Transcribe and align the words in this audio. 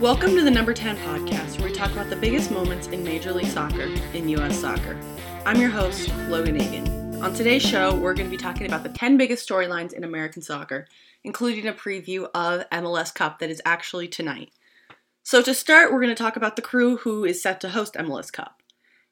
Welcome 0.00 0.36
to 0.36 0.42
the 0.42 0.50
Number 0.50 0.74
10 0.74 0.98
podcast, 0.98 1.58
where 1.58 1.70
we 1.70 1.74
talk 1.74 1.90
about 1.90 2.10
the 2.10 2.16
biggest 2.16 2.50
moments 2.50 2.88
in 2.88 3.02
Major 3.02 3.32
League 3.32 3.46
Soccer 3.46 3.84
in 4.12 4.28
U.S. 4.28 4.60
soccer. 4.60 4.94
I'm 5.46 5.58
your 5.58 5.70
host, 5.70 6.14
Logan 6.28 6.60
Agin. 6.60 7.22
On 7.22 7.32
today's 7.32 7.62
show, 7.62 7.94
we're 7.94 8.12
going 8.12 8.28
to 8.28 8.30
be 8.30 8.36
talking 8.36 8.66
about 8.66 8.82
the 8.82 8.90
10 8.90 9.16
biggest 9.16 9.48
storylines 9.48 9.94
in 9.94 10.04
American 10.04 10.42
soccer, 10.42 10.86
including 11.24 11.66
a 11.66 11.72
preview 11.72 12.28
of 12.34 12.68
MLS 12.68 13.14
Cup 13.14 13.38
that 13.38 13.48
is 13.48 13.62
actually 13.64 14.06
tonight. 14.06 14.50
So, 15.22 15.40
to 15.40 15.54
start, 15.54 15.90
we're 15.90 16.02
going 16.02 16.14
to 16.14 16.22
talk 16.22 16.36
about 16.36 16.56
the 16.56 16.62
crew 16.62 16.98
who 16.98 17.24
is 17.24 17.42
set 17.42 17.58
to 17.62 17.70
host 17.70 17.94
MLS 17.94 18.30
Cup. 18.30 18.62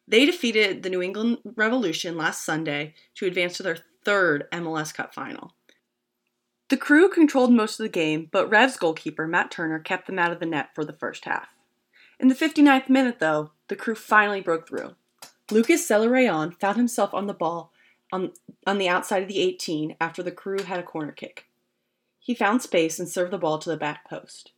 They 0.06 0.26
defeated 0.26 0.82
the 0.82 0.90
New 0.90 1.00
England 1.00 1.38
Revolution 1.44 2.18
last 2.18 2.44
Sunday 2.44 2.92
to 3.14 3.24
advance 3.24 3.56
to 3.56 3.62
their 3.62 3.78
third 4.04 4.44
MLS 4.52 4.92
Cup 4.92 5.14
final. 5.14 5.54
The 6.68 6.76
crew 6.78 7.10
controlled 7.10 7.52
most 7.52 7.78
of 7.78 7.84
the 7.84 7.90
game, 7.90 8.28
but 8.30 8.48
Revs 8.48 8.78
goalkeeper 8.78 9.26
Matt 9.26 9.50
Turner 9.50 9.78
kept 9.78 10.06
them 10.06 10.18
out 10.18 10.32
of 10.32 10.40
the 10.40 10.46
net 10.46 10.70
for 10.74 10.84
the 10.84 10.94
first 10.94 11.26
half. 11.26 11.48
In 12.18 12.28
the 12.28 12.34
59th 12.34 12.88
minute, 12.88 13.18
though, 13.18 13.50
the 13.68 13.76
crew 13.76 13.94
finally 13.94 14.40
broke 14.40 14.66
through. 14.66 14.94
Lucas 15.50 15.86
Zelarayan 15.86 16.58
found 16.58 16.76
himself 16.76 17.12
on 17.12 17.26
the 17.26 17.34
ball 17.34 17.70
on, 18.10 18.32
on 18.66 18.78
the 18.78 18.88
outside 18.88 19.22
of 19.22 19.28
the 19.28 19.40
18 19.40 19.96
after 20.00 20.22
the 20.22 20.32
crew 20.32 20.62
had 20.62 20.78
a 20.78 20.84
corner 20.84 21.12
kick. 21.12 21.46
He 22.18 22.34
found 22.34 22.62
space 22.62 22.98
and 22.98 23.08
served 23.08 23.32
the 23.32 23.38
ball 23.38 23.58
to 23.58 23.68
the 23.68 23.76
back 23.76 24.08
post. 24.08 24.52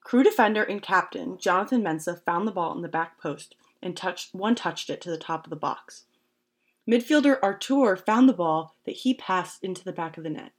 Crew 0.00 0.24
defender 0.24 0.64
and 0.64 0.82
captain 0.82 1.38
Jonathan 1.38 1.82
Mensah 1.82 2.24
found 2.24 2.48
the 2.48 2.52
ball 2.52 2.74
in 2.74 2.82
the 2.82 2.88
back 2.88 3.20
post 3.20 3.54
and 3.80 3.96
touched 3.96 4.34
one 4.34 4.56
touched 4.56 4.90
it 4.90 5.00
to 5.02 5.10
the 5.10 5.18
top 5.18 5.44
of 5.44 5.50
the 5.50 5.56
box. 5.56 6.06
Midfielder 6.88 7.38
Artur 7.42 7.96
found 7.96 8.28
the 8.28 8.32
ball 8.32 8.74
that 8.84 8.96
he 8.96 9.14
passed 9.14 9.62
into 9.62 9.84
the 9.84 9.92
back 9.92 10.16
of 10.16 10.24
the 10.24 10.30
net. 10.30 10.52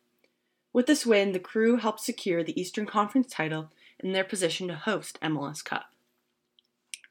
With 0.78 0.86
this 0.86 1.08
win, 1.08 1.32
the 1.32 1.40
crew 1.40 1.78
helped 1.78 2.02
secure 2.02 2.44
the 2.44 2.62
Eastern 2.62 2.86
Conference 2.86 3.34
title 3.34 3.72
in 4.00 4.12
their 4.12 4.24
position 4.24 4.68
to 4.68 4.76
host 4.76 5.20
MLS 5.24 5.66
Cup. 5.66 5.86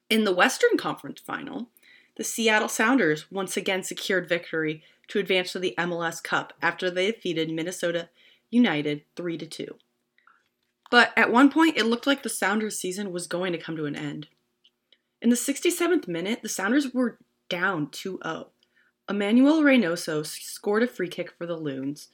In 0.09 0.23
the 0.23 0.33
Western 0.33 0.79
Conference 0.79 1.21
final, 1.21 1.71
the 2.17 2.23
Seattle 2.23 2.69
Sounders 2.69 3.29
once 3.29 3.57
again 3.57 3.83
secured 3.83 4.29
victory 4.29 4.85
to 5.09 5.19
advance 5.19 5.51
to 5.51 5.59
the 5.59 5.75
MLS 5.79 6.23
Cup 6.23 6.53
after 6.63 6.93
they 6.93 7.11
defeated 7.11 7.51
Minnesota 7.51 8.09
United 8.51 9.03
3 9.17 9.37
2. 9.37 9.75
But 10.89 11.13
at 11.17 11.33
one 11.33 11.51
point, 11.51 11.77
it 11.77 11.87
looked 11.87 12.07
like 12.07 12.23
the 12.23 12.29
Sounders' 12.29 12.79
season 12.79 13.11
was 13.11 13.27
going 13.27 13.51
to 13.51 13.59
come 13.59 13.77
to 13.77 13.87
an 13.87 13.97
end. 13.97 14.29
In 15.21 15.31
the 15.31 15.35
67th 15.35 16.07
minute, 16.07 16.41
the 16.41 16.49
Sounders 16.49 16.95
were 16.95 17.19
down 17.49 17.91
2 17.91 18.21
0. 18.23 18.47
Emmanuel 19.11 19.63
Reynoso 19.63 20.25
scored 20.25 20.85
a 20.85 20.87
free 20.87 21.09
kick 21.09 21.33
for 21.37 21.47
the 21.47 21.57
Loons 21.57 22.11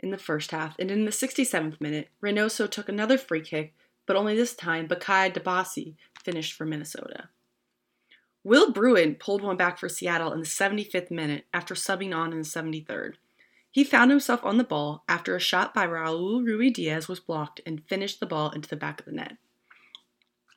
in 0.00 0.10
the 0.10 0.18
first 0.18 0.50
half, 0.50 0.78
and 0.78 0.90
in 0.90 1.04
the 1.04 1.10
67th 1.10 1.80
minute, 1.80 2.08
Reynoso 2.22 2.70
took 2.70 2.88
another 2.88 3.18
free 3.18 3.40
kick, 3.40 3.74
but 4.06 4.16
only 4.16 4.36
this 4.36 4.54
time 4.54 4.88
Bakaye 4.88 5.32
Dibassy 5.32 5.94
finished 6.22 6.52
for 6.52 6.64
Minnesota. 6.64 7.28
Will 8.44 8.70
Bruin 8.70 9.16
pulled 9.16 9.42
one 9.42 9.56
back 9.56 9.78
for 9.78 9.88
Seattle 9.88 10.32
in 10.32 10.38
the 10.40 10.46
75th 10.46 11.10
minute 11.10 11.46
after 11.52 11.74
subbing 11.74 12.14
on 12.14 12.32
in 12.32 12.38
the 12.38 12.44
73rd. 12.44 13.14
He 13.72 13.84
found 13.84 14.10
himself 14.10 14.44
on 14.44 14.56
the 14.56 14.64
ball 14.64 15.02
after 15.08 15.34
a 15.34 15.40
shot 15.40 15.74
by 15.74 15.86
Raul 15.86 16.44
Ruidíaz 16.44 17.08
was 17.08 17.20
blocked 17.20 17.60
and 17.66 17.84
finished 17.88 18.20
the 18.20 18.26
ball 18.26 18.50
into 18.50 18.68
the 18.68 18.76
back 18.76 19.00
of 19.00 19.06
the 19.06 19.12
net. 19.12 19.36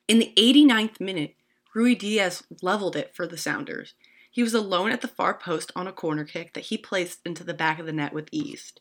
In 0.07 0.19
the 0.19 0.31
89th 0.37 0.99
minute, 0.99 1.35
Ruidíaz 1.75 2.43
leveled 2.61 2.95
it 2.95 3.13
for 3.15 3.27
the 3.27 3.37
Sounders. 3.37 3.93
He 4.31 4.43
was 4.43 4.53
alone 4.53 4.91
at 4.91 5.01
the 5.01 5.07
far 5.07 5.33
post 5.33 5.71
on 5.75 5.87
a 5.87 5.91
corner 5.91 6.23
kick 6.23 6.53
that 6.53 6.65
he 6.65 6.77
placed 6.77 7.19
into 7.25 7.43
the 7.43 7.53
back 7.53 7.79
of 7.79 7.85
the 7.85 7.91
net 7.91 8.13
with 8.13 8.29
ease. 8.31 8.73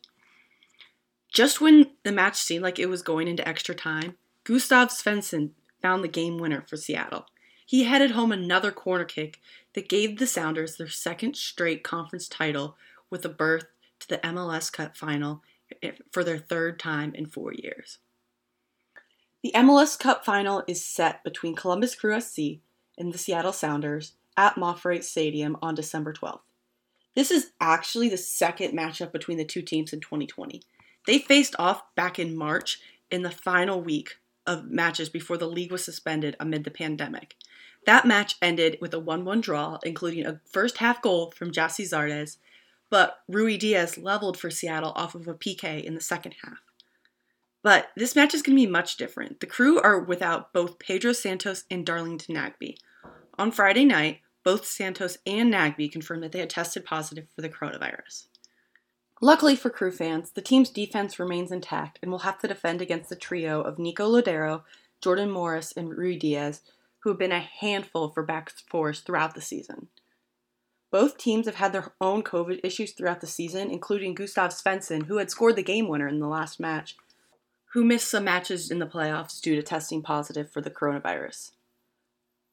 Just 1.31 1.61
when 1.61 1.91
the 2.03 2.11
match 2.11 2.35
seemed 2.35 2.63
like 2.63 2.79
it 2.79 2.89
was 2.89 3.01
going 3.01 3.27
into 3.27 3.47
extra 3.47 3.75
time, 3.75 4.17
Gustav 4.43 4.89
Svensson 4.89 5.51
found 5.81 6.03
the 6.03 6.07
game 6.07 6.37
winner 6.37 6.63
for 6.67 6.77
Seattle. 6.77 7.25
He 7.65 7.83
headed 7.83 8.11
home 8.11 8.31
another 8.31 8.71
corner 8.71 9.05
kick 9.05 9.39
that 9.73 9.89
gave 9.89 10.17
the 10.17 10.25
Sounders 10.25 10.75
their 10.75 10.89
second 10.89 11.35
straight 11.35 11.83
conference 11.83 12.27
title 12.27 12.75
with 13.09 13.23
a 13.25 13.29
berth 13.29 13.67
to 13.99 14.07
the 14.09 14.17
MLS 14.19 14.71
Cup 14.71 14.97
final 14.97 15.43
eh, 15.83 15.91
for 16.11 16.23
their 16.23 16.39
third 16.39 16.79
time 16.79 17.13
in 17.13 17.27
four 17.27 17.53
years. 17.53 17.99
The 19.43 19.51
MLS 19.55 19.97
Cup 19.97 20.25
final 20.25 20.63
is 20.67 20.83
set 20.83 21.23
between 21.23 21.55
Columbus 21.55 21.95
Crew 21.95 22.19
SC 22.19 22.59
and 22.97 23.13
the 23.13 23.17
Seattle 23.17 23.53
Sounders 23.53 24.13
at 24.35 24.55
MAPFRE 24.55 25.03
Stadium 25.03 25.55
on 25.61 25.75
December 25.75 26.11
12th. 26.11 26.41
This 27.15 27.31
is 27.31 27.51
actually 27.59 28.09
the 28.09 28.17
second 28.17 28.77
matchup 28.77 29.11
between 29.11 29.37
the 29.37 29.45
two 29.45 29.61
teams 29.61 29.93
in 29.93 29.99
2020. 29.99 30.61
They 31.09 31.17
faced 31.17 31.55
off 31.57 31.81
back 31.95 32.19
in 32.19 32.37
March 32.37 32.79
in 33.09 33.23
the 33.23 33.31
final 33.31 33.81
week 33.81 34.19
of 34.45 34.69
matches 34.69 35.09
before 35.09 35.37
the 35.37 35.47
league 35.47 35.71
was 35.71 35.83
suspended 35.83 36.35
amid 36.39 36.65
the 36.65 36.69
pandemic. 36.69 37.35
That 37.87 38.05
match 38.05 38.35
ended 38.43 38.77
with 38.79 38.93
a 38.93 38.99
1 38.99 39.25
1 39.25 39.41
draw, 39.41 39.79
including 39.83 40.27
a 40.27 40.39
first 40.45 40.77
half 40.77 41.01
goal 41.01 41.31
from 41.31 41.51
Gyasi 41.51 41.83
Zardes, 41.83 42.37
but 42.91 43.21
Ruidíaz 43.27 43.99
leveled 43.99 44.37
for 44.37 44.51
Seattle 44.51 44.93
off 44.95 45.15
of 45.15 45.27
a 45.27 45.33
PK 45.33 45.83
in 45.83 45.95
the 45.95 45.99
second 45.99 46.35
half. 46.43 46.59
But 47.63 47.87
this 47.95 48.15
match 48.15 48.35
is 48.35 48.43
going 48.43 48.55
to 48.55 48.63
be 48.63 48.71
much 48.71 48.95
different. 48.95 49.39
The 49.39 49.47
crew 49.47 49.81
are 49.81 49.99
without 49.99 50.53
both 50.53 50.77
Pedro 50.77 51.13
Santos 51.13 51.63
and 51.71 51.87
Darlington 51.87 52.35
Nagbe. 52.35 52.77
On 53.39 53.51
Friday 53.51 53.85
night, 53.85 54.19
both 54.43 54.67
Santos 54.67 55.17
and 55.25 55.51
Nagbe 55.51 55.91
confirmed 55.91 56.21
that 56.21 56.33
they 56.33 56.39
had 56.39 56.51
tested 56.51 56.85
positive 56.85 57.25
for 57.35 57.41
the 57.41 57.49
coronavirus. 57.49 58.27
Luckily 59.21 59.55
for 59.55 59.69
crew 59.69 59.91
fans, 59.91 60.31
the 60.31 60.41
team's 60.41 60.69
defense 60.69 61.19
remains 61.19 61.51
intact 61.51 61.99
and 62.01 62.09
will 62.09 62.19
have 62.19 62.39
to 62.39 62.47
defend 62.47 62.81
against 62.81 63.09
the 63.09 63.17
trio 63.17 63.61
of 63.61 63.77
Nico 63.77 64.09
Lodeiro, 64.09 64.61
Jordan 65.01 65.29
Morris, 65.29 65.73
and 65.73 65.89
Ruidíaz, 65.89 66.61
who 66.99 67.09
have 67.09 67.19
been 67.19 67.33
a 67.33 67.39
handful 67.39 68.09
for 68.09 68.23
back 68.23 68.51
fours 68.69 69.01
throughout 69.01 69.35
the 69.35 69.41
season. 69.41 69.87
Both 70.91 71.17
teams 71.17 71.45
have 71.45 71.55
had 71.55 71.73
their 71.73 71.91
own 71.99 72.23
COVID 72.23 72.61
issues 72.63 72.93
throughout 72.93 73.21
the 73.21 73.27
season, 73.27 73.69
including 73.69 74.15
Gustav 74.15 74.51
Svensson, 74.51 75.05
who 75.05 75.17
had 75.17 75.29
scored 75.29 75.55
the 75.55 75.63
game 75.63 75.87
winner 75.87 76.07
in 76.07 76.19
the 76.19 76.27
last 76.27 76.59
match, 76.59 76.95
who 77.73 77.85
missed 77.85 78.09
some 78.09 78.23
matches 78.23 78.71
in 78.71 78.79
the 78.79 78.87
playoffs 78.87 79.39
due 79.39 79.55
to 79.55 79.61
testing 79.61 80.01
positive 80.01 80.49
for 80.49 80.61
the 80.61 80.71
coronavirus. 80.71 81.51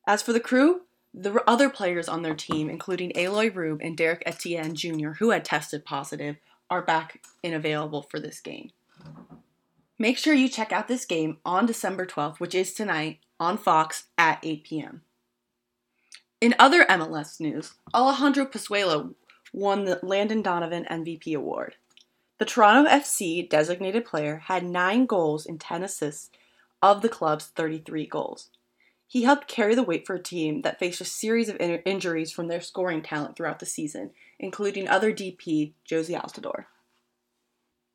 As 0.07 0.21
for 0.21 0.33
the 0.33 0.41
crew, 0.41 0.83
the 1.15 1.43
other 1.49 1.71
players 1.71 2.09
on 2.09 2.23
their 2.23 2.35
team, 2.35 2.69
including 2.69 3.13
Eloy 3.17 3.51
Room 3.51 3.79
and 3.81 3.97
Derek 3.97 4.23
Etienne 4.27 4.75
Jr., 4.75 5.13
who 5.19 5.31
had 5.31 5.45
tested 5.45 5.85
positive, 5.85 6.37
are 6.71 6.83
back 6.83 7.23
and 7.43 7.55
available 7.55 8.03
for 8.03 8.21
this 8.21 8.41
game. 8.41 8.71
Make 9.99 10.19
sure 10.19 10.35
you 10.35 10.49
check 10.49 10.73
out 10.73 10.89
this 10.89 11.05
game 11.05 11.39
on 11.45 11.67
December 11.67 12.07
12th, 12.07 12.39
which 12.39 12.55
is 12.55 12.75
tonight, 12.75 13.21
on 13.41 13.57
Fox 13.57 14.05
at 14.19 14.41
8 14.43 14.65
p.m. 14.65 15.03
In 16.41 16.55
other 16.59 16.85
MLS 16.85 17.41
news, 17.41 17.75
Alejandro 17.95 18.45
Pozuelo 18.45 19.15
won 19.53 19.85
the 19.85 19.99
Landon 20.03 20.43
Donovan 20.43 20.87
MVP 20.91 21.35
award. 21.35 21.77
The 22.39 22.45
Toronto 22.45 22.91
FC 22.91 23.49
designated 23.49 24.05
player 24.05 24.43
had 24.47 24.63
9 24.63 25.07
goals 25.07 25.47
and 25.47 25.59
10 25.59 25.83
assists 25.83 26.31
of 26.83 27.01
the 27.01 27.09
club's 27.09 27.47
33 27.47 28.07
goals. 28.07 28.51
He 29.07 29.23
helped 29.23 29.49
carry 29.49 29.75
the 29.75 29.83
weight 29.83 30.07
for 30.07 30.15
a 30.15 30.23
team 30.23 30.63
that 30.63 30.79
faced 30.79 31.01
a 31.01 31.05
series 31.05 31.49
of 31.49 31.57
in- 31.61 31.81
injuries 31.85 32.33
from 32.33 32.49
their 32.49 32.61
scoring 32.61 33.03
talent 33.03 33.37
throughout 33.37 33.61
the 33.61 33.67
season, 33.67 34.11
including 34.39 34.89
other 34.89 35.13
DP 35.13 35.73
Jozy 35.89 36.21
Altidore. 36.21 36.67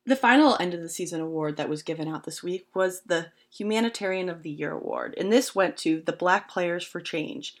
The 0.04 0.16
final 0.16 0.56
end 0.58 0.74
of 0.74 0.80
the 0.80 0.88
season 0.88 1.20
award 1.20 1.56
that 1.56 1.68
was 1.68 1.82
given 1.82 2.08
out 2.08 2.24
this 2.24 2.42
week 2.42 2.66
was 2.74 3.02
the 3.02 3.28
Humanitarian 3.56 4.28
of 4.28 4.42
the 4.42 4.50
Year 4.50 4.72
award, 4.72 5.14
and 5.16 5.32
this 5.32 5.54
went 5.54 5.76
to 5.78 6.02
the 6.04 6.12
Black 6.12 6.48
Players 6.48 6.82
for 6.82 7.00
Change. 7.00 7.56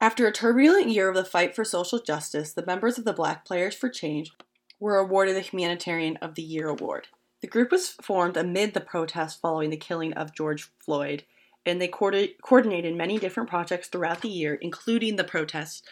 After 0.00 0.26
a 0.26 0.32
turbulent 0.32 0.88
year 0.88 1.08
of 1.08 1.16
the 1.16 1.24
fight 1.24 1.56
for 1.56 1.64
social 1.64 1.98
justice, 1.98 2.52
the 2.52 2.64
members 2.64 2.96
of 2.96 3.04
the 3.04 3.12
Black 3.12 3.44
Players 3.44 3.74
for 3.74 3.88
Change 3.88 4.32
were 4.78 4.98
awarded 4.98 5.34
the 5.34 5.40
Humanitarian 5.40 6.16
of 6.18 6.36
the 6.36 6.42
Year 6.42 6.68
award. 6.68 7.08
The 7.40 7.48
group 7.48 7.72
was 7.72 7.90
formed 7.90 8.36
amid 8.36 8.72
the 8.72 8.80
protests 8.80 9.34
following 9.34 9.70
the 9.70 9.76
killing 9.76 10.12
of 10.12 10.34
George 10.34 10.70
Floyd 10.78 11.24
and 11.66 11.80
they 11.80 11.88
coordinated 11.88 12.96
many 12.96 13.18
different 13.18 13.48
projects 13.48 13.88
throughout 13.88 14.22
the 14.22 14.28
year, 14.28 14.54
including 14.54 15.16
the 15.16 15.24
protests 15.24 15.82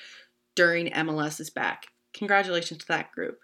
during 0.54 0.90
MLS's 0.90 1.50
back. 1.50 1.88
Congratulations 2.14 2.80
to 2.80 2.88
that 2.88 3.12
group. 3.12 3.40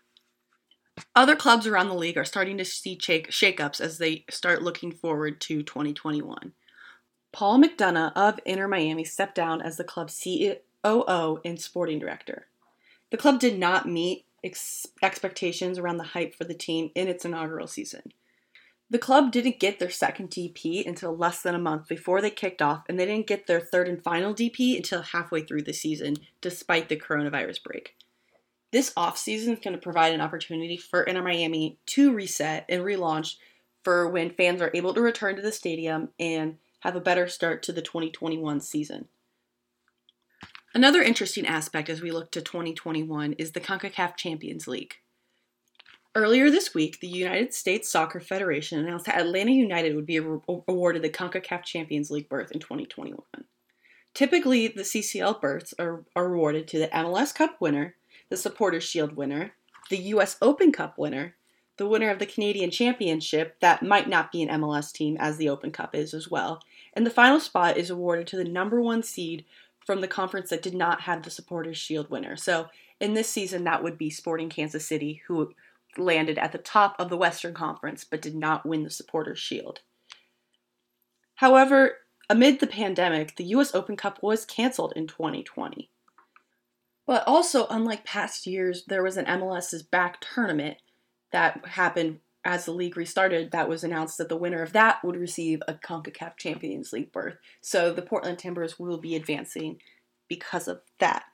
Other 1.14 1.36
clubs 1.36 1.66
around 1.66 1.88
the 1.88 1.94
league 1.94 2.16
are 2.16 2.24
starting 2.24 2.56
to 2.58 2.64
see 2.64 2.98
shake- 3.00 3.30
shakeups 3.30 3.80
as 3.80 3.98
they 3.98 4.24
start 4.30 4.62
looking 4.62 4.92
forward 4.92 5.40
to 5.42 5.62
2021. 5.62 6.52
Paul 7.32 7.58
McDonough 7.60 8.12
of 8.14 8.38
Inter 8.44 8.68
Miami 8.68 9.04
stepped 9.04 9.34
down 9.34 9.60
as 9.60 9.76
the 9.76 9.84
club's 9.84 10.22
COO 10.22 11.40
and 11.44 11.60
sporting 11.60 11.98
director. 11.98 12.46
The 13.10 13.16
club 13.16 13.40
did 13.40 13.58
not 13.58 13.88
meet 13.88 14.26
ex- 14.44 14.86
expectations 15.02 15.78
around 15.78 15.96
the 15.96 16.04
hype 16.04 16.34
for 16.34 16.44
the 16.44 16.54
team 16.54 16.90
in 16.94 17.08
its 17.08 17.24
inaugural 17.24 17.66
season. 17.66 18.12
The 18.90 18.98
club 18.98 19.32
didn't 19.32 19.60
get 19.60 19.78
their 19.78 19.90
second 19.90 20.30
DP 20.30 20.86
until 20.86 21.16
less 21.16 21.42
than 21.42 21.54
a 21.54 21.58
month 21.58 21.88
before 21.88 22.20
they 22.20 22.30
kicked 22.30 22.60
off, 22.60 22.84
and 22.88 22.98
they 22.98 23.06
didn't 23.06 23.26
get 23.26 23.46
their 23.46 23.60
third 23.60 23.88
and 23.88 24.02
final 24.02 24.34
DP 24.34 24.76
until 24.76 25.02
halfway 25.02 25.42
through 25.42 25.62
the 25.62 25.72
season, 25.72 26.16
despite 26.40 26.88
the 26.88 26.96
coronavirus 26.96 27.62
break. 27.62 27.96
This 28.72 28.92
offseason 28.94 29.52
is 29.52 29.60
going 29.60 29.72
to 29.72 29.78
provide 29.78 30.12
an 30.12 30.20
opportunity 30.20 30.76
for 30.76 31.02
Inter 31.04 31.22
Miami 31.22 31.78
to 31.86 32.12
reset 32.12 32.66
and 32.68 32.82
relaunch 32.82 33.36
for 33.82 34.08
when 34.08 34.30
fans 34.30 34.60
are 34.60 34.70
able 34.74 34.92
to 34.94 35.00
return 35.00 35.36
to 35.36 35.42
the 35.42 35.52
stadium 35.52 36.10
and 36.18 36.58
have 36.80 36.96
a 36.96 37.00
better 37.00 37.28
start 37.28 37.62
to 37.62 37.72
the 37.72 37.82
2021 37.82 38.60
season. 38.60 39.08
Another 40.74 41.02
interesting 41.02 41.46
aspect 41.46 41.88
as 41.88 42.02
we 42.02 42.10
look 42.10 42.32
to 42.32 42.42
2021 42.42 43.34
is 43.34 43.52
the 43.52 43.60
CONCACAF 43.60 44.16
Champions 44.16 44.66
League. 44.66 44.96
Earlier 46.16 46.48
this 46.48 46.72
week, 46.72 47.00
the 47.00 47.08
United 47.08 47.52
States 47.52 47.88
Soccer 47.88 48.20
Federation 48.20 48.78
announced 48.78 49.06
that 49.06 49.18
Atlanta 49.18 49.50
United 49.50 49.96
would 49.96 50.06
be 50.06 50.16
awarded 50.16 51.02
the 51.02 51.10
CONCACAF 51.10 51.64
Champions 51.64 52.08
League 52.08 52.28
berth 52.28 52.52
in 52.52 52.60
2021. 52.60 53.18
Typically, 54.14 54.68
the 54.68 54.82
CCL 54.82 55.40
berths 55.40 55.74
are, 55.76 56.04
are 56.14 56.32
awarded 56.32 56.68
to 56.68 56.78
the 56.78 56.86
MLS 56.88 57.34
Cup 57.34 57.60
winner, 57.60 57.96
the 58.28 58.36
Supporters 58.36 58.84
Shield 58.84 59.16
winner, 59.16 59.54
the 59.90 59.98
US 59.98 60.36
Open 60.40 60.70
Cup 60.70 60.96
winner, 60.98 61.34
the 61.78 61.88
winner 61.88 62.10
of 62.10 62.20
the 62.20 62.26
Canadian 62.26 62.70
Championship, 62.70 63.58
that 63.58 63.82
might 63.82 64.08
not 64.08 64.30
be 64.30 64.40
an 64.40 64.60
MLS 64.60 64.92
team 64.92 65.16
as 65.18 65.36
the 65.36 65.48
Open 65.48 65.72
Cup 65.72 65.96
is 65.96 66.14
as 66.14 66.30
well, 66.30 66.62
and 66.92 67.04
the 67.04 67.10
final 67.10 67.40
spot 67.40 67.76
is 67.76 67.90
awarded 67.90 68.28
to 68.28 68.36
the 68.36 68.44
number 68.44 68.80
one 68.80 69.02
seed 69.02 69.44
from 69.84 70.00
the 70.00 70.06
conference 70.06 70.50
that 70.50 70.62
did 70.62 70.74
not 70.74 71.02
have 71.02 71.24
the 71.24 71.30
Supporters 71.30 71.76
Shield 71.76 72.08
winner. 72.08 72.36
So 72.36 72.68
in 73.00 73.14
this 73.14 73.28
season, 73.28 73.64
that 73.64 73.82
would 73.82 73.98
be 73.98 74.10
Sporting 74.10 74.48
Kansas 74.48 74.86
City, 74.86 75.22
who 75.26 75.52
landed 75.98 76.38
at 76.38 76.52
the 76.52 76.58
top 76.58 76.96
of 76.98 77.08
the 77.08 77.16
Western 77.16 77.54
Conference 77.54 78.04
but 78.04 78.22
did 78.22 78.34
not 78.34 78.66
win 78.66 78.82
the 78.82 78.90
Supporters 78.90 79.38
Shield. 79.38 79.80
However, 81.36 81.98
amid 82.28 82.60
the 82.60 82.66
pandemic, 82.66 83.36
the 83.36 83.44
US 83.44 83.74
Open 83.74 83.96
Cup 83.96 84.22
was 84.22 84.44
canceled 84.44 84.92
in 84.96 85.06
2020. 85.06 85.90
But 87.06 87.26
also, 87.26 87.66
unlike 87.68 88.04
past 88.04 88.46
years, 88.46 88.84
there 88.86 89.02
was 89.02 89.16
an 89.16 89.26
MLS's 89.26 89.82
back 89.82 90.20
tournament 90.20 90.78
that 91.32 91.66
happened 91.66 92.20
as 92.44 92.66
the 92.66 92.72
league 92.72 92.96
restarted, 92.96 93.52
that 93.52 93.68
was 93.68 93.82
announced 93.82 94.18
that 94.18 94.28
the 94.28 94.36
winner 94.36 94.62
of 94.62 94.72
that 94.74 95.02
would 95.02 95.16
receive 95.16 95.62
a 95.66 95.74
CONCACAF 95.74 96.36
Champions 96.36 96.92
League 96.92 97.10
berth. 97.10 97.36
So 97.62 97.92
the 97.92 98.02
Portland 98.02 98.38
Timbers 98.38 98.78
will 98.78 98.98
be 98.98 99.16
advancing 99.16 99.78
because 100.28 100.68
of 100.68 100.80
that. 100.98 101.24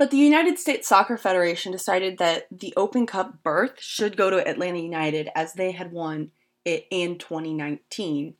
But 0.00 0.10
the 0.10 0.16
United 0.16 0.58
States 0.58 0.88
Soccer 0.88 1.18
Federation 1.18 1.72
decided 1.72 2.16
that 2.16 2.46
the 2.50 2.72
Open 2.74 3.04
Cup 3.04 3.42
berth 3.42 3.74
should 3.82 4.16
go 4.16 4.30
to 4.30 4.48
Atlanta 4.48 4.78
United 4.78 5.28
as 5.34 5.52
they 5.52 5.72
had 5.72 5.92
won 5.92 6.30
it 6.64 6.86
in 6.90 7.18
2019, 7.18 8.32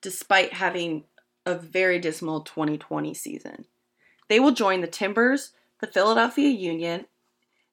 despite 0.00 0.54
having 0.54 1.04
a 1.46 1.54
very 1.54 2.00
dismal 2.00 2.40
2020 2.40 3.14
season. 3.14 3.66
They 4.28 4.40
will 4.40 4.50
join 4.50 4.80
the 4.80 4.88
Timbers, 4.88 5.52
the 5.80 5.86
Philadelphia 5.86 6.48
Union, 6.48 7.06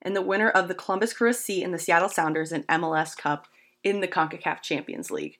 and 0.03 0.15
the 0.15 0.21
winner 0.21 0.51
of 0.51 0.67
the 0.67 0.75
Columbus 0.75 1.13
Crew 1.13 1.33
SC 1.33 1.63
and 1.63 1.73
the 1.73 1.79
Seattle 1.79 2.09
Sounders 2.09 2.51
in 2.51 2.61
MLS 2.65 3.17
Cup 3.17 3.47
in 3.83 4.01
the 4.01 4.07
CONCACAF 4.07 4.61
Champions 4.61 5.09
League. 5.09 5.39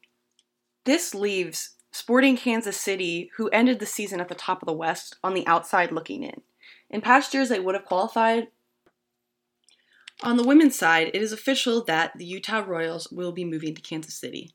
This 0.86 1.14
leaves 1.14 1.76
Sporting 1.92 2.36
Kansas 2.36 2.78
City, 2.78 3.30
who 3.38 3.48
ended 3.50 3.78
the 3.78 3.86
season 3.86 4.20
at 4.20 4.28
the 4.28 4.34
top 4.34 4.64
of 4.64 4.66
the 4.66 4.74
West, 4.74 5.18
on 5.24 5.36
the 5.36 5.46
outside 5.46 5.92
looking 5.92 6.24
in. 6.24 6.42
In 6.90 7.02
past 7.02 7.34
years, 7.34 7.50
they 7.50 7.60
would 7.60 7.76
have 7.76 7.86
qualified. 7.86 8.48
On 10.22 10.36
the 10.36 10.44
women's 10.44 10.78
side, 10.78 11.12
it 11.14 11.22
is 11.22 11.32
official 11.32 11.84
that 11.86 12.18
the 12.18 12.26
Utah 12.26 12.64
Royals 12.66 13.10
will 13.12 13.32
be 13.32 13.46
moving 13.46 13.74
to 13.76 13.82
Kansas 13.82 14.16
City. 14.16 14.52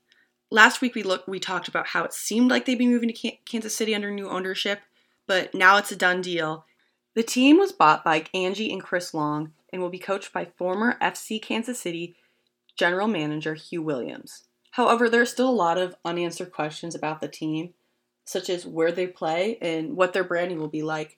Last 0.51 0.79
week 0.79 0.93
we 0.93 1.01
looked, 1.01 1.27
we 1.27 1.39
talked 1.39 1.67
about 1.67 1.87
how 1.87 2.03
it 2.03 2.13
seemed 2.13 2.51
like 2.51 2.65
they'd 2.65 2.77
be 2.77 2.85
moving 2.85 3.11
to 3.11 3.31
Kansas 3.45 3.75
City 3.75 3.95
under 3.95 4.11
new 4.11 4.29
ownership, 4.29 4.81
but 5.25 5.55
now 5.55 5.77
it's 5.77 5.91
a 5.91 5.95
done 5.95 6.21
deal. 6.21 6.65
The 7.15 7.23
team 7.23 7.57
was 7.57 7.71
bought 7.71 8.03
by 8.03 8.25
Angie 8.33 8.71
and 8.71 8.83
Chris 8.83 9.13
Long 9.13 9.53
and 9.73 9.81
will 9.81 9.89
be 9.89 9.97
coached 9.97 10.31
by 10.31 10.45
former 10.45 10.97
FC 11.01 11.41
Kansas 11.41 11.79
City 11.79 12.15
general 12.77 13.07
manager 13.07 13.55
Huw 13.55 13.79
Williams. 13.79 14.43
However, 14.71 15.09
there 15.09 15.21
are 15.21 15.25
still 15.25 15.49
a 15.49 15.51
lot 15.51 15.77
of 15.77 15.95
unanswered 16.03 16.51
questions 16.51 16.93
about 16.93 17.21
the 17.21 17.27
team, 17.27 17.73
such 18.25 18.49
as 18.49 18.67
where 18.67 18.91
they 18.91 19.07
play 19.07 19.57
and 19.61 19.95
what 19.95 20.13
their 20.13 20.23
branding 20.23 20.59
will 20.59 20.67
be 20.67 20.83
like, 20.83 21.17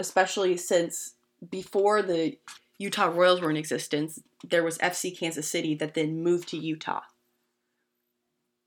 especially 0.00 0.56
since 0.56 1.14
before 1.48 2.02
the 2.02 2.38
Utah 2.78 3.06
Royals 3.06 3.40
were 3.40 3.50
in 3.50 3.56
existence, 3.56 4.18
there 4.42 4.64
was 4.64 4.78
FC 4.78 5.16
Kansas 5.16 5.48
City 5.48 5.74
that 5.76 5.94
then 5.94 6.22
moved 6.22 6.48
to 6.48 6.56
Utah. 6.56 7.02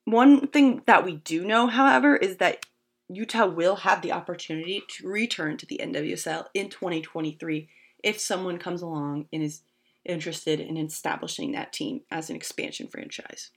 One 0.06 0.48
thing 0.48 0.84
that 0.86 1.04
we 1.04 1.16
do 1.18 1.44
know, 1.44 1.68
however, 1.68 2.16
is 2.16 2.38
that 2.38 2.66
Utah 3.10 3.48
will 3.48 3.78
have 3.78 4.02
the 4.02 4.12
opportunity 4.12 4.84
to 4.88 5.08
return 5.08 5.58
to 5.58 5.66
the 5.66 5.82
NWSL 5.84 6.46
in 6.54 6.70
2023 6.70 7.68
if 8.04 8.20
someone 8.20 8.58
comes 8.58 8.82
along 8.82 9.28
and 9.34 9.42
is 9.42 9.62
interested 10.06 10.60
in 10.60 10.78
establishing 10.78 11.54
that 11.54 11.74
team 11.74 12.02
as 12.12 12.30
an 12.30 12.36
expansion 12.36 12.88
franchise. 12.88 13.52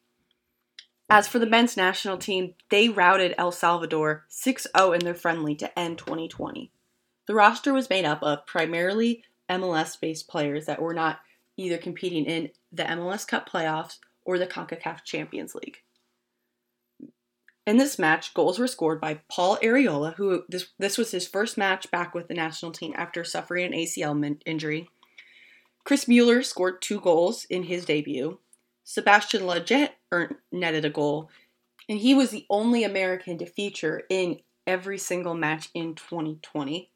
As 1.08 1.28
for 1.28 1.38
the 1.38 1.46
men's 1.46 1.76
national 1.76 2.18
team, 2.18 2.54
they 2.70 2.88
routed 2.88 3.34
El 3.38 3.52
Salvador 3.52 4.24
6 4.28 4.66
0 4.76 4.92
in 4.92 5.00
their 5.00 5.14
friendly 5.14 5.54
to 5.56 5.78
end 5.78 5.98
2020. 5.98 6.70
The 7.26 7.34
roster 7.34 7.72
was 7.72 7.90
made 7.90 8.04
up 8.04 8.22
of 8.22 8.46
primarily 8.46 9.24
MLS 9.50 9.98
based 10.00 10.28
players 10.28 10.66
that 10.66 10.80
were 10.80 10.94
not 10.94 11.20
either 11.56 11.78
competing 11.78 12.24
in 12.24 12.50
the 12.72 12.84
MLS 12.84 13.26
Cup 13.26 13.48
playoffs 13.48 13.98
or 14.24 14.38
the 14.38 14.46
CONCACAF 14.46 15.04
Champions 15.04 15.54
League. 15.54 15.78
In 17.66 17.78
this 17.78 17.98
match, 17.98 18.32
goals 18.32 18.60
were 18.60 18.68
scored 18.68 19.00
by 19.00 19.20
Paul 19.28 19.58
Arriola, 19.58 20.14
who 20.14 20.44
this, 20.48 20.68
this 20.78 20.96
was 20.96 21.10
his 21.10 21.26
first 21.26 21.58
match 21.58 21.90
back 21.90 22.14
with 22.14 22.28
the 22.28 22.34
national 22.34 22.70
team 22.70 22.94
after 22.96 23.24
suffering 23.24 23.66
an 23.66 23.72
ACL 23.72 24.16
min- 24.16 24.40
injury. 24.46 24.88
Chris 25.82 26.06
Mueller 26.06 26.42
scored 26.42 26.80
two 26.80 27.00
goals 27.00 27.44
in 27.44 27.64
his 27.64 27.84
debut. 27.84 28.38
Sebastian 28.84 29.42
Lletget 29.42 29.90
earned, 30.12 30.36
netted 30.52 30.84
a 30.84 30.90
goal, 30.90 31.28
and 31.88 31.98
he 31.98 32.14
was 32.14 32.30
the 32.30 32.46
only 32.48 32.84
American 32.84 33.36
to 33.38 33.46
feature 33.46 34.02
in 34.08 34.40
every 34.66 34.98
single 34.98 35.34
match 35.34 35.68
in 35.74 35.94
2020. 35.94 36.90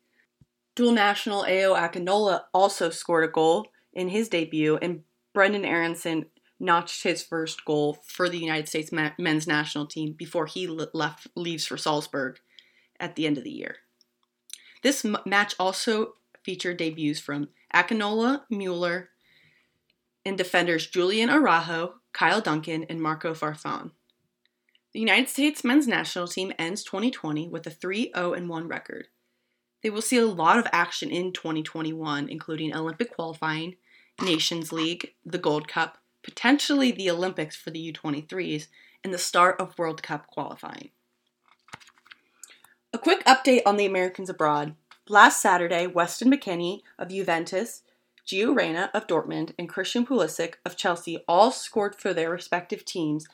Dual 0.81 0.93
national 0.93 1.45
Ayo 1.45 1.77
Akinola 1.77 2.45
also 2.55 2.89
scored 2.89 3.25
a 3.25 3.29
goal 3.29 3.67
in 3.93 4.09
his 4.09 4.31
debut, 4.31 4.79
and 4.81 5.03
Brenden 5.35 5.67
Aaronson 5.67 6.25
notched 6.59 7.03
his 7.03 7.23
first 7.23 7.67
goal 7.67 7.99
for 8.07 8.31
the 8.31 8.39
United 8.39 8.67
States 8.67 8.91
men's 8.91 9.47
national 9.47 9.85
team 9.85 10.15
before 10.15 10.47
he 10.47 10.67
left 10.67 11.29
leaves 11.37 11.67
for 11.67 11.77
Salzburg 11.77 12.39
at 12.99 13.15
the 13.15 13.27
end 13.27 13.37
of 13.37 13.45
the 13.45 13.51
year. 13.51 13.77
This 14.83 15.05
m- 15.05 15.19
match 15.27 15.55
also 15.59 16.15
featured 16.43 16.79
debuts 16.79 17.21
from 17.21 17.51
Akinola, 17.75 18.45
Mueller, 18.49 19.11
and 20.25 20.39
defenders 20.39 20.87
Julian 20.87 21.29
Araujo, 21.29 21.97
Kyle 22.15 22.41
Duncan, 22.41 22.85
and 22.85 23.03
Marco 23.03 23.35
Farfan. 23.35 23.91
The 24.95 25.01
United 25.01 25.29
States 25.29 25.63
men's 25.63 25.87
national 25.87 26.29
team 26.29 26.55
ends 26.59 26.83
2020 26.85 27.51
with 27.51 27.67
a 27.67 27.71
3 27.71 28.13
0 28.17 28.47
1 28.47 28.67
record. 28.67 29.09
They 29.83 29.91
will 29.91 30.03
see 30.03 30.19
a 30.19 30.27
lot 30.27 30.59
of 30.59 30.67
action 30.73 31.11
in 31.11 31.33
2021, 31.33 32.29
including 32.29 32.75
Olympic 32.75 33.15
qualifying, 33.15 33.77
Nations 34.23 34.73
League, 34.73 35.15
the 35.25 35.39
Gold 35.39 35.69
Cup, 35.69 35.99
potentially 36.23 36.93
the 36.93 37.11
Olympics 37.11 37.57
for 37.57 37.71
the 37.71 37.93
U23s, 37.93 38.67
and 39.03 39.15
the 39.15 39.19
start 39.19 39.59
of 39.59 39.79
World 39.79 40.03
Cup 40.03 40.27
qualifying. 40.27 40.91
A 42.93 42.99
quick 42.99 43.25
update 43.25 43.63
on 43.65 43.77
the 43.77 43.87
Americans 43.87 44.29
abroad. 44.29 44.75
Last 45.09 45.41
Saturday, 45.41 45.87
Weston 45.87 46.31
McKennie 46.31 46.81
of 46.99 47.09
Juventus, 47.09 47.83
Gio 48.27 48.55
Reyna 48.55 48.91
of 48.93 49.07
Dortmund, 49.07 49.55
and 49.59 49.69
Christian 49.69 50.05
Pulisic 50.05 50.55
of 50.67 50.77
Chelsea 50.77 51.25
all 51.27 51.51
scored 51.51 51.95
for 51.95 52.13
their 52.13 52.31
respective 52.31 52.85
teams 52.85 53.27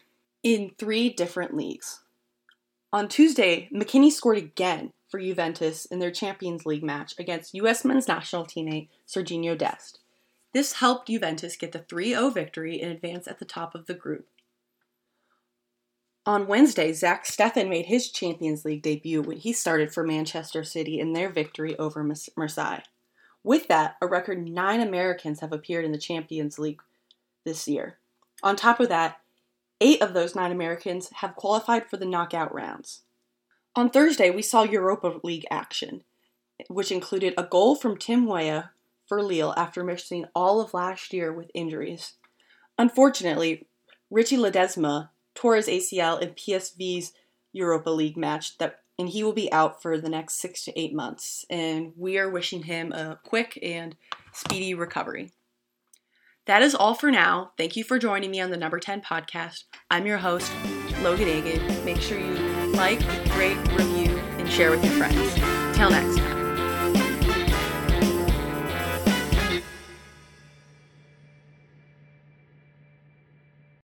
in 0.43 0.71
three 0.79 1.11
different 1.11 1.57
leagues. 1.57 2.01
On 2.93 3.09
Tuesday, 3.09 3.69
McKennie 3.75 4.13
scored 4.13 4.39
again 4.39 4.93
for 5.09 5.21
Juventus 5.21 5.85
in 5.87 5.99
their 5.99 6.11
Champions 6.11 6.67
League 6.67 6.85
match 6.85 7.15
against 7.19 7.55
U.S. 7.55 7.85
men's 7.85 8.09
national 8.09 8.45
teammate 8.45 8.89
Sergiño 9.07 9.57
Dest. 9.57 10.01
This 10.53 10.75
helped 10.75 11.09
Juventus 11.09 11.57
get 11.57 11.73
the 11.73 11.81
3 11.81 12.11
0 12.11 12.31
victory 12.31 12.81
and 12.81 12.91
advance 12.91 13.29
at 13.29 13.39
the 13.39 13.45
top 13.45 13.75
of 13.75 13.87
the 13.87 13.95
group. 13.95 14.27
On 16.25 16.49
Wednesday, 16.49 16.93
Zach 16.93 17.25
Steffen 17.25 17.69
made 17.69 17.87
his 17.87 18.11
Champions 18.11 18.65
League 18.65 18.83
debut 18.83 19.23
when 19.23 19.37
he 19.37 19.53
started 19.53 19.93
for 19.93 20.05
Manchester 20.05 20.65
City 20.65 20.99
in 20.99 21.13
their 21.13 21.29
victory 21.29 21.79
over 21.79 22.03
Marseille. 22.37 22.83
With 23.45 23.69
that, 23.69 23.97
a 24.03 24.09
record 24.09 24.49
nine 24.49 24.81
Americans 24.81 25.39
have 25.39 25.53
appeared 25.53 25.85
in 25.85 25.93
the 25.93 25.99
Champions 25.99 26.59
League 26.59 26.81
this 27.45 27.69
year. 27.69 27.99
On 28.43 28.57
top 28.57 28.81
of 28.81 28.89
that, 28.89 29.21
eight 29.81 30.03
of 30.03 30.15
those 30.15 30.35
nine 30.35 30.51
Americans 30.51 31.11
have 31.17 31.37
qualified 31.37 31.89
for 31.89 31.97
the 31.97 32.05
knockout 32.05 32.53
rounds. 32.53 33.03
On 33.77 33.91
Thursday, 33.91 34.31
we 34.31 34.41
saw 34.41 34.63
Europa 34.63 35.21
League 35.23 35.47
action, 35.51 36.03
which 36.69 36.91
included 36.91 37.35
a 37.37 37.45
goal 37.45 37.77
from 37.77 37.99
Tim 37.99 38.25
Weah, 38.25 38.71
for 39.07 39.23
Lille 39.23 39.53
after 39.57 39.85
missing 39.85 40.25
all 40.35 40.63
of 40.63 40.73
last 40.73 41.13
year 41.13 41.31
with 41.31 41.51
injuries. 41.53 42.15
Unfortunately, 42.79 43.69
Richie 44.11 44.39
Ledezma 44.39 45.11
tore 45.35 45.57
his 45.57 45.69
ACL 45.69 46.21
in 46.21 46.31
PSV's 46.31 47.13
Europa 47.53 47.91
League 47.91 48.17
match 48.17 48.57
that 48.59 48.81
and 48.99 49.11
he 49.11 49.23
will 49.23 49.35
be 49.35 49.53
out 49.53 49.83
for 49.83 49.99
the 49.99 50.09
next 50.09 50.41
6 50.41 50.65
to 50.65 50.81
8 50.81 50.95
months 50.95 51.45
and 51.51 51.93
we 51.97 52.19
are 52.19 52.31
wishing 52.31 52.63
him 52.63 52.93
a 52.93 53.21
quick 53.23 53.59
and 53.63 53.95
speedy 54.33 54.73
recovery. 54.73 55.33
That 56.47 56.63
is 56.63 56.75
all 56.75 56.95
for 56.95 57.11
now. 57.11 57.53
Thank 57.59 57.77
you 57.77 57.85
for 57.85 57.99
joining 57.99 58.31
me 58.31 58.41
on 58.41 58.51
the 58.51 58.57
Number 58.57 58.81
10 58.81 59.03
podcast. 59.03 59.65
I'm 59.91 60.07
your 60.07 60.19
host, 60.19 60.51
Logan 61.03 61.29
Agin. 61.29 61.85
Make 61.85 62.01
sure 62.01 62.19
you 62.19 62.56
like, 62.77 63.01
rate, 63.37 63.57
review, 63.73 64.17
and 64.39 64.49
share 64.49 64.71
with 64.71 64.85
your 64.85 64.93
friends. 64.95 65.35
Till 65.77 65.91
next 65.91 66.19
time. 66.19 66.36